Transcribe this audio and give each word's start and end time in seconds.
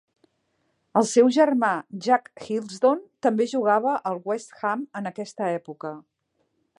El 0.99 1.03
seu 1.09 1.27
germà 1.35 1.69
Jack 2.07 2.43
Hilsdon 2.47 3.05
també 3.27 3.49
jugava 3.53 3.93
al 4.13 4.21
West 4.31 4.57
Ham 4.71 4.85
en 5.01 5.11
aquesta 5.11 5.55
època. 5.63 5.93